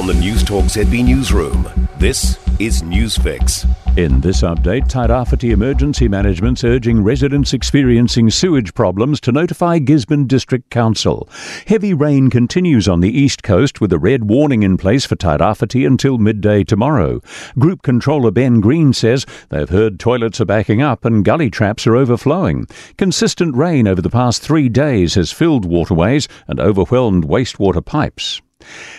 [0.00, 1.68] From the Newstalk ZB Newsroom,
[1.98, 3.66] this is News Fix.
[3.98, 10.70] In this update, Tairāwhiti Emergency Management's urging residents experiencing sewage problems to notify Gisborne District
[10.70, 11.28] Council.
[11.66, 15.86] Heavy rain continues on the east coast with a red warning in place for Tairāwhiti
[15.86, 17.20] until midday tomorrow.
[17.58, 21.96] Group controller Ben Green says they've heard toilets are backing up and gully traps are
[21.96, 22.66] overflowing.
[22.96, 28.40] Consistent rain over the past three days has filled waterways and overwhelmed wastewater pipes.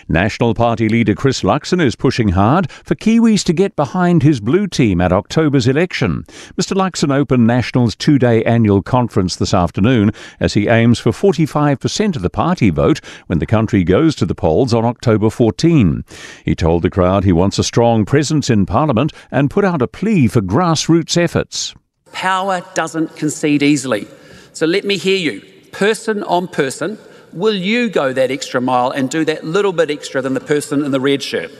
[0.08, 4.68] National Party leader Chris Luxon is pushing hard for Kiwis to get behind his blue
[4.68, 6.24] team at October's election.
[6.60, 6.76] Mr.
[6.76, 12.22] Luxon opened National's two day annual conference this afternoon as he aims for 45% of
[12.22, 16.04] the party vote when the country goes to the polls on October 14.
[16.46, 19.88] He told the crowd he wants a strong presence in Parliament and put out a
[19.88, 21.74] plea for grassroots efforts.
[22.12, 24.08] Power doesn't concede easily.
[24.54, 26.98] So let me hear you, person on person
[27.34, 30.84] will you go that extra mile and do that little bit extra than the person
[30.84, 31.52] in the red shirt?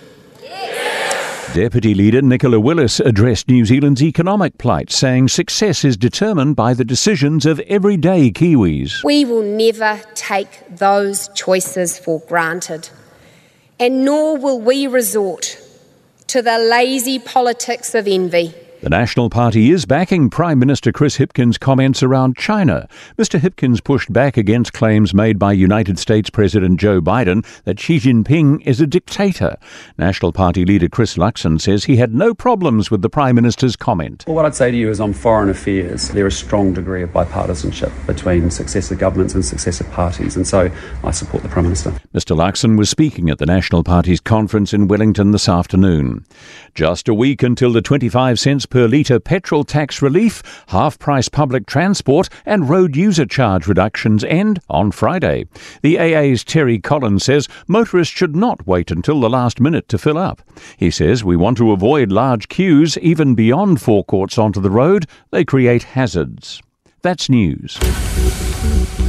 [1.54, 6.86] Deputy Leader Nicola Willis addressed New Zealand's economic plight, saying success is determined by the
[6.86, 9.04] decisions of everyday Kiwis.
[9.04, 12.90] We will never take those choices for granted,
[13.78, 15.58] and nor will we resort
[16.28, 18.56] to the lazy politics of envy.
[18.82, 22.88] The National Party is backing Prime Minister Chris Hipkins' comments around China.
[23.16, 23.40] Mr.
[23.40, 28.66] Hipkins pushed back against claims made by United States President Joe Biden that Xi Jinping
[28.66, 29.58] is a dictator.
[30.00, 34.24] National Party leader Chris Luxon says he had no problems with the Prime Minister's comment.
[34.26, 37.04] Well, what I'd say to you is on foreign affairs, there is a strong degree
[37.04, 40.72] of bipartisanship between successive governments and successive parties, and so
[41.04, 41.92] I support the Prime Minister.
[42.16, 42.36] Mr.
[42.36, 46.26] Luxon was speaking at the National Party's conference in Wellington this afternoon.
[46.74, 51.68] Just a week until the 25 cents per litre petrol tax relief, half price public
[51.68, 55.46] transport, and road user charge reductions end on Friday.
[55.84, 60.18] The AA's Terry Collins says motorists should not wait until the last minute to fill
[60.18, 60.42] up.
[60.78, 65.46] He says we want to avoid large queues even beyond forecourts onto the road, they
[65.46, 66.62] create hazards.
[67.04, 67.78] That's news.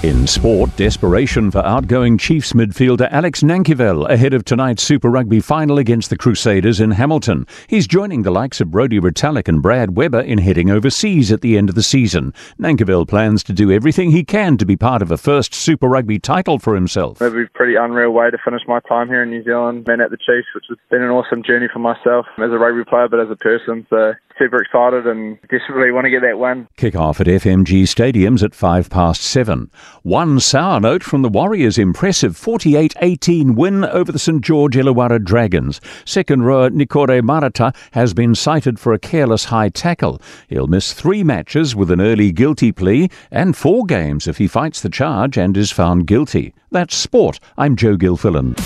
[0.02, 5.78] In sport, desperation for outgoing Chiefs midfielder Alex Nankivell ahead of tonight's Super Rugby final
[5.78, 7.46] against the Crusaders in Hamilton.
[7.68, 11.56] He's joining the likes of Brodie Retallick and Brad Weber in heading overseas at the
[11.56, 12.34] end of the season.
[12.58, 16.18] Nankivell plans to do everything he can to be part of a first Super Rugby
[16.18, 17.22] title for himself.
[17.22, 20.00] It'll be a pretty unreal way to finish my time here in New Zealand, been
[20.00, 23.06] at the Chiefs, which has been an awesome journey for myself as a rugby player,
[23.06, 23.86] but as a person.
[23.88, 26.68] So super excited and desperately want to get that win.
[26.76, 29.70] Kick off at FMG Stadiums at five past seven.
[30.02, 35.22] One sour note from the Warriors' impressive 48 18 win over the St George Illawarra
[35.22, 35.80] Dragons.
[36.04, 40.20] Second rower Niukore Marata has been cited for a careless high tackle.
[40.48, 44.80] He'll miss three matches with an early guilty plea and four games if he fights
[44.80, 46.54] the charge and is found guilty.
[46.70, 47.38] That's sport.
[47.56, 48.58] I'm Joe Gilfillan.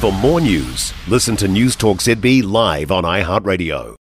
[0.00, 3.96] For more news, listen to Newstalk ZB live on iHeartRadio.